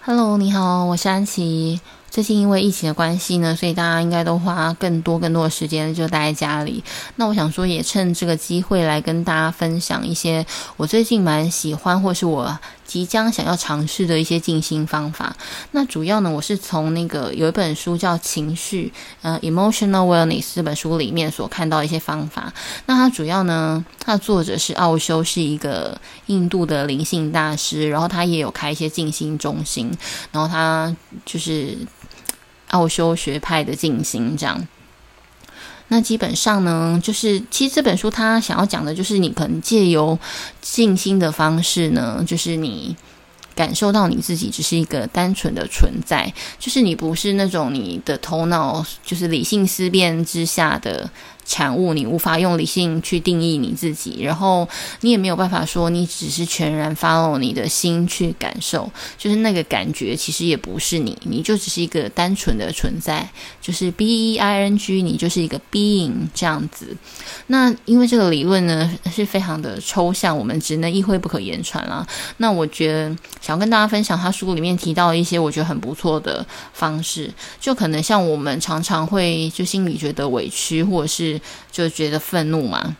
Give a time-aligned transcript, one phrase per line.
[0.00, 1.80] Hello，你好，我是安琪。
[2.18, 6.82] 最近因为疫情的关系呢，所以大家应该都花更多更多的时间就待在家里。
[7.14, 10.44] 那我想说，也趁这个机会来跟大家分享一些
[10.76, 15.36] 我最近蛮喜欢，或是我即将想要尝试的一些静心方法。
[15.70, 18.92] 那主要呢，我是从那个有一本书叫《情绪》
[19.22, 22.52] 呃，Emotional Wellness 这本书里面所看到一些方法。
[22.86, 25.96] 那它主要呢，它的作者是奥修，是一个
[26.26, 29.96] 印度的灵性大师，然后他也有开一些静心中心，
[30.32, 30.92] 然后他
[31.24, 31.78] 就是。
[32.68, 34.66] 奥修学派的进行这样，
[35.88, 40.18] 那基本上呢，就是其实这本书他想要讲的，就是你可能借由
[40.60, 42.96] 静心的方式呢，就是你
[43.54, 51.10] 感受到你自己只是一个单纯的存在，就是你不是那种你的头脑就是理性思辨之下的。
[51.48, 54.68] 产物，你无法用理性去定义你自己，然后
[55.00, 63.26] 你也没有办法说你只是全然 follow 你的心去感受，就是那个感觉其实也不是你，你就只是一个单纯的存在，
[63.62, 66.94] 就是 B E I N G，你就是一个 being 这样子。
[67.46, 72.06] 那因为这个理论呢是非常的抽象，我们只能意会不可言传啦。
[72.36, 73.08] 那我觉得
[73.40, 81.37] 想要跟大家分享他书里面提到一些我觉得很不错的方式，就可能像我们常常会就心里觉得委屈，或者是。
[81.70, 82.96] 就觉得愤怒嘛，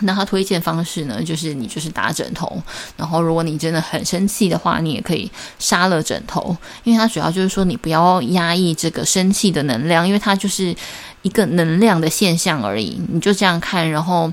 [0.00, 2.62] 那他推荐方式呢，就是你就是打枕头，
[2.96, 10.76] 然后如果你真的很生气的话，你也可以杀了枕头，因为它主要就是说你不要压抑这个生气的能量，因为它就是
[11.22, 14.30] 一个能量的现象而已，你就这样看，然后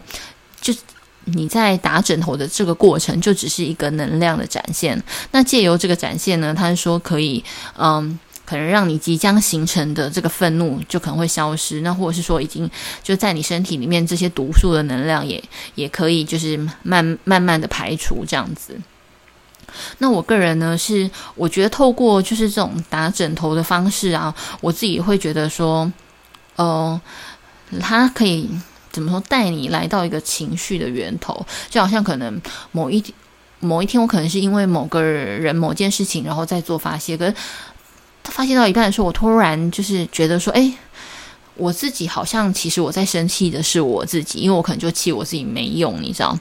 [0.59, 0.73] 就
[1.23, 5.02] 你在打枕头的这个过程，就只是一个能量的展现。
[5.31, 7.42] 那借由这个展现呢，他是说可以，
[7.78, 8.20] 嗯。
[8.45, 12.69] 可能让你即将形成的这个愤怒就可能会消失，那或者是说已经
[13.02, 15.41] 就在你身体里面这些毒素的能量也
[15.75, 18.77] 也可以就是慢慢慢的排除这样子。
[19.99, 25.89] 那我个人呢是我觉得透过就是这种打枕头的方式啊，我自己会觉得说，
[26.58, 26.99] 哦、
[27.71, 28.49] 呃，它可以
[28.91, 32.39] 怎么说带你来到一个情绪的源头，就好像可能
[32.73, 33.02] 某一
[33.61, 37.33] 某一天我可能是因为某个人某件事情然后再做发泄，可是。
[38.23, 40.73] 他发泄到一半的时候，我突然就是觉得说，哎，
[41.56, 46.39] 我自己好像其实我在生气的是我自己，因为我可能就气我自己没用，你知道？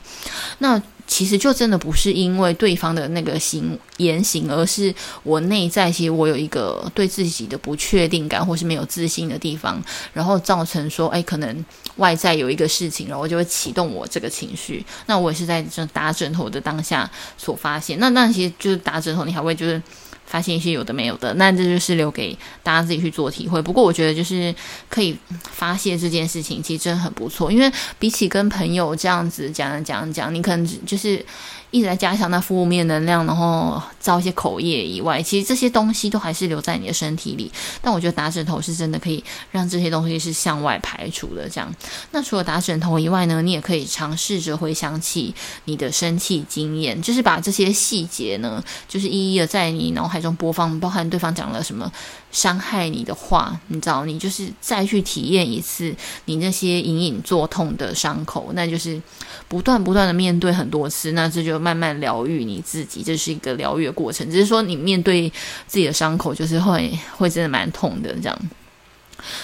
[0.59, 4.95] 那其实就真的不是因为对方的那个行言行，而是
[5.25, 9.83] 我内在其实我有一个对自己的不确定感，或是没有自信的地方，
[10.15, 11.65] 然后造成说，哎，可能
[11.97, 14.83] 外在有一个事情，然后就会启动我这个情绪。
[15.07, 17.99] 那我也是在这打枕头的当下所发现。
[17.99, 19.83] 那那其实就是打枕头，你还会就是。
[20.27, 23.61] 发现一些有的没有的，那这就是留给大家自己去做体会。
[23.61, 24.55] 不过我觉得就是
[24.89, 27.51] 可以发泄这件事情，其实真的很不错。
[27.53, 31.25] 因为比起跟朋友这样子讲讲讲，你可能就是。
[31.73, 37.51] 一直在加强那负面能量，然后造一些口业以外，其实这些东西都还是留在你的身体里。
[37.81, 41.49] 但我觉得打枕头是真的可以让这些东西是向外排除的。
[41.49, 41.75] 这样，
[42.11, 45.35] 那除了打枕头以外呢，你也可以尝试着回想起
[45.65, 51.91] 你的生气经验，就是把这些细节呢，就是一一的在你脑海中播放，包含对方讲了什么
[52.31, 55.93] 伤害你的话，你知道，你就是再去体验一次
[56.27, 59.01] 你那些隐隐作痛的伤口，那就是
[59.49, 61.63] 不断不断的面对很多次，那这就。
[61.63, 64.29] 慢慢疗愈你自己，这是一个疗愈的过程。
[64.29, 65.33] 只是说，你面对
[65.67, 68.39] 自己的伤口，就是会会真的蛮痛的这样。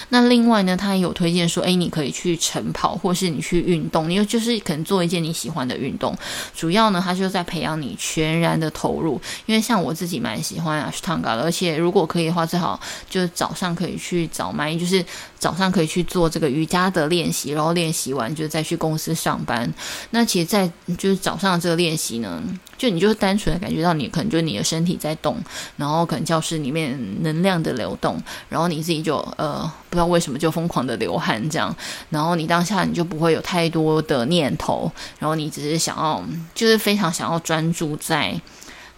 [0.09, 6.15] 那另外呢，他也有推荐说，诶，你可以去晨跑，或是你去运动，你又就是可能做一件你喜欢的运动。
[6.55, 9.21] 主要呢，他就在培养你全然的投入。
[9.45, 12.79] 因为像我自己蛮喜欢阿斯汤加的，而且如果可以的话，最好
[13.09, 15.03] 就是早上可以去早麦，就是
[15.37, 19.71] 早上可以去做这个瑜伽的练习，然后练习完就再去公司上班。
[20.11, 22.41] 那其实，在就是早上这个练习呢，
[22.79, 25.37] 就你就是单纯的感觉到你可能就你的身体在动，
[25.77, 28.19] 然后可能教室里面能量的流动，
[28.49, 29.71] 然后你自己就呃。
[29.89, 31.75] 不知道为什么就疯狂的流汗这样，
[32.11, 36.23] 然后你当下你就不会有太多的念头，然后你只是想要，
[36.53, 38.39] 就是非常想要专注在，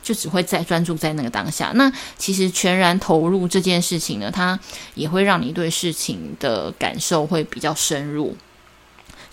[0.03, 1.71] 就只会在专注在那个当下。
[1.75, 4.59] 那其实全然投入这件事情呢，它
[4.95, 8.35] 也会让你对事情的感受会比较深入。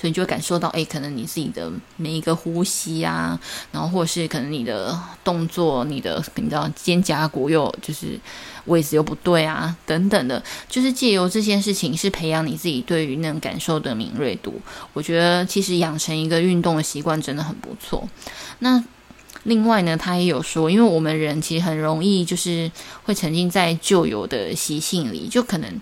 [0.00, 3.38] 所以你就会感受到，哎，可能你自己的每一个呼吸啊，
[3.72, 8.18] 然后或者是可能你的动作，你的你知道肩胛骨又就是
[8.66, 14.60] 位置又不对啊，等等的，就是借由这件事情是培养你自己对于那种感受的敏锐度。
[14.92, 18.08] 我觉得其实养成一个运动的习惯真的很不错。
[18.60, 18.80] 那
[19.42, 22.70] 另外呢，他也有说，因为我们人其实很容易就是
[23.02, 25.80] 会沉浸在旧有的习性里，就可能。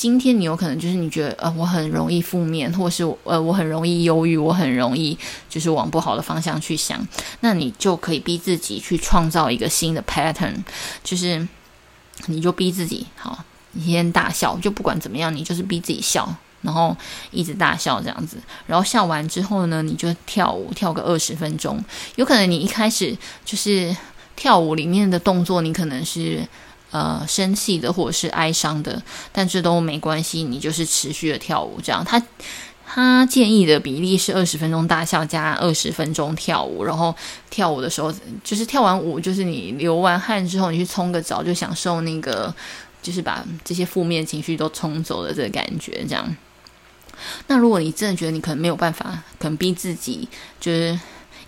[0.00, 5.14] 今天你有可能就是你觉得呃我很容易负面，或是呃我很容易忧郁，我很容易
[5.46, 7.06] 就是往不好的方向去想，
[7.40, 10.54] 那你就可以逼自己去创造一个新的 pattern，
[11.04, 11.46] 就是
[12.28, 16.34] 你就逼自己好，你先大笑，就不管怎么样，你就是逼自己笑。
[16.62, 16.96] 然后
[17.30, 21.78] 一直大笑这样子，然后笑完之后呢，你就跳舞，跳个二十分钟。
[22.16, 23.14] 有可能你一开始
[23.44, 23.94] 就是
[24.34, 26.48] 跳舞里面的动作，你可能是
[26.90, 29.02] 呃生气的或者是哀伤的，
[29.32, 32.04] 但这都没关系，你就是持续的跳舞这样。
[32.04, 32.22] 他
[32.92, 37.14] 他建议的比例是二十分钟大笑加二十分钟跳舞，然后
[37.48, 42.52] 跳舞的时候就是跳完舞，就是你流完汗之后，你去冲个澡，就享受那个
[43.00, 46.36] 就是把这些负面情绪都冲走的这个感觉这样。
[47.46, 50.28] 那如果你真的觉得你可能没有办法，可能逼自己
[50.58, 50.98] 就是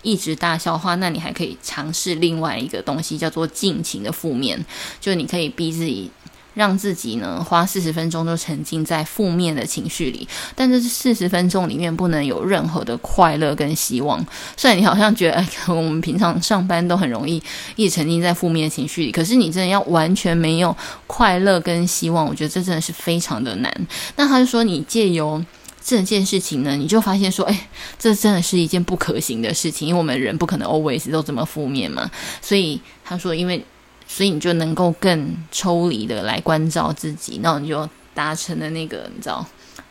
[0.03, 4.63] 一直大笑的话，那你还可以尝试另外一个东西，叫做尽情的负面，
[5.01, 6.11] 就你可以逼自己，
[6.53, 14.23] 让自己呢花四十分钟都沉浸在负面的情绪里，但这是四十分钟里面不能有任何的快乐跟希望。
[14.55, 17.41] 虽然你好像觉得，哎，我们平常上班都很容易
[17.75, 20.75] 一直沉浸在负面的情绪里，可是你真的要完全没有
[21.07, 23.87] 快乐跟希望，我觉得这真的是非常的难。
[24.15, 25.43] 那他就说，你借由
[25.83, 27.69] 这件事情呢，你就发现说，哎，
[27.99, 32.09] 这真的是一件不可行的事情，因为我们人不可能 always 都这么负面嘛。
[32.41, 33.63] 所以他说，因为，
[34.07, 39.45] 所以你就能够更抽离的来关照自己，那你就达成了那个，你知道，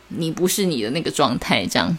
[0.07, 1.95] 你不是你的那个状态，这样。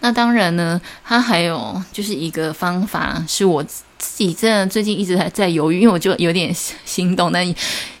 [0.00, 6.52] 那当然呢，他还有就是一个方法，是我自己真的最近一直还在犹豫，因为我就有点
[6.84, 7.46] 心动，但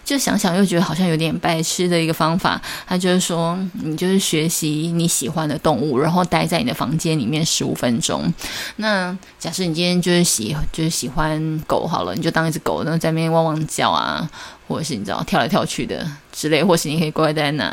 [0.08, 2.58] 就想想又觉得好像有点白痴的一个方法。
[2.86, 8.32] 他就是说，你就是学习你喜欢的动物，然后待在你的房间里面十五分钟。
[8.76, 14.26] 那假设你今天就是喜就是喜欢狗好了，你就当一只狗，然后在那边汪汪叫啊，
[14.66, 17.64] 或者是你知道跳来跳去的之类，或是你可以乖乖在那。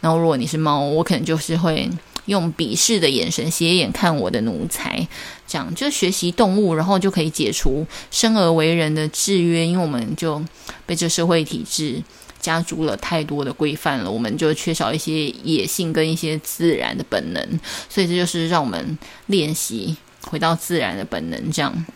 [0.00, 1.88] 然后如果你是猫，我可能就是会。
[2.26, 5.06] 用鄙视的眼神斜眼看我的奴才，
[5.54, 10.44] 这样就学习动物，然后就可以解除生而为人的制约，因为我们就
[10.84, 12.02] 被这社会体制
[12.40, 21.86] 加诸了太多的规范了，我们就缺少一些野性跟一些自然的本能，所以这就是让我们练习回到自然的本能，这样。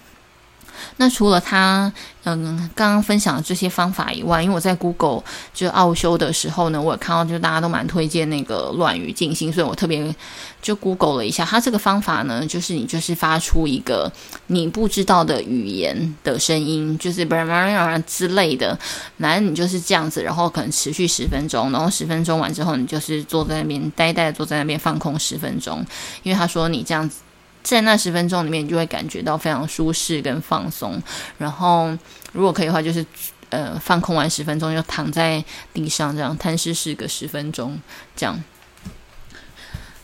[0.97, 1.93] 那除了他，
[2.25, 5.23] 嗯，刚刚分享的这些方法以外，因为我在 Google
[5.55, 10.15] 就奥修的时候呢，我有看到就大家都蛮推荐那个乱语静心，所以我特别
[10.61, 14.11] 就 Google 了一下，他这个方法呢，就是你就是发出一个
[14.49, 18.79] 你不知道的语言的声音，就是巴拉巴拉之类的，
[19.19, 25.85] 反正你就是这样子，然后可能持续十分钟，然后十分钟完之后，你就是坐在那边呆呆的坐在那边放空十分钟，
[26.23, 27.21] 因为他说你这样子。
[27.63, 31.03] 在那十分钟里面，你就会感觉到非常舒适跟放松。
[31.37, 31.97] 然后，
[32.33, 33.05] 如果可以的话，就是
[33.51, 37.79] 呃，放空完十分钟，就躺在地上这样瘫尸试个十分钟，
[38.17, 38.43] 这样。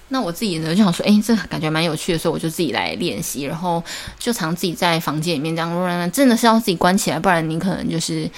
[0.08, 3.42] 那我自己呢，就想说，哎，这感觉蛮有趣的，所以我就自己来练习。
[3.44, 3.82] 然后
[4.18, 8.30] 就常自己在房间里面这样，真的是要自己关起来，不然你可能就是，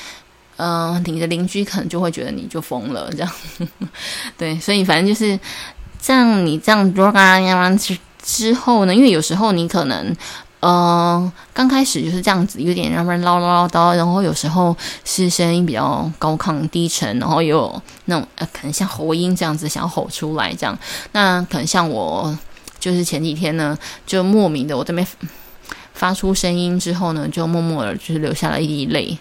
[0.56, 3.32] 嗯、你的邻居可能就会觉得你就疯了这样。
[4.38, 5.38] 对，所以反正就是
[6.00, 6.94] 这样，你这样。
[8.26, 10.04] 之后呢，因为有时候你可能，
[10.58, 20.76] 嗯、呃，刚开始就是这样子，有点让人唠唠叨叨，然后有时候是声音比较高亢低沉，然后又有那种呃，可能像喉音这样子想要吼出来这样。
[21.12, 22.36] 那可能像我，
[22.80, 25.06] 就是前几天呢，就莫名的我这边
[25.94, 29.16] 发出声音之后呢，就默默的就是流下了一滴泪，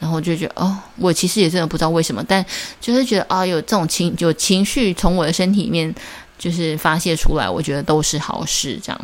[0.00, 2.42] 然后就觉得哦，我其实也真的不知道为什么，但
[2.80, 5.94] 就是觉得啊，有这种情有情绪从我的身体里面。
[6.42, 8.76] 就是发泄出来，我觉得都是好事。
[8.82, 9.00] 这样，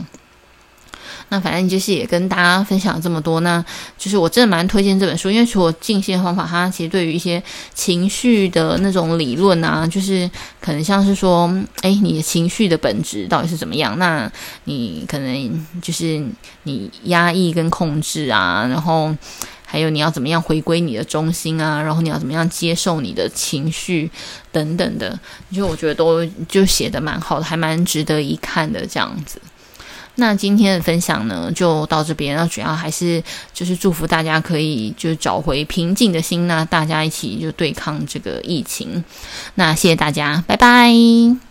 [1.29, 3.39] 那反正就是也跟大家分享这么多。
[3.41, 3.65] 那
[3.97, 7.41] 就是我真的蛮推荐这本书，因为除了静心的方法，它其实对于一些
[7.73, 10.29] 情绪的那种理论啊，就是
[10.61, 11.49] 可能像是说，
[11.83, 13.97] 诶，你的情绪的本质到底是怎么样？
[14.01, 14.29] 那
[14.65, 16.21] 你可能就是
[16.65, 19.15] 你压抑跟控制啊，然后。
[19.71, 21.83] 还有你要怎么样回归你的中心啊？
[21.83, 24.11] 然后你要怎么样接受你的情绪
[24.51, 25.19] 等等的，
[25.53, 29.39] 就我觉得都就写得蛮好的，还蛮值得一看的这样子。
[30.15, 32.35] 那今天的分享呢，就到这边。
[32.35, 33.23] 那主要还是
[33.53, 39.05] 就是祝福大家可以就找回平静的心，那大家一起就对抗这个疫情。
[39.55, 41.48] 那谢谢大家，拜拜。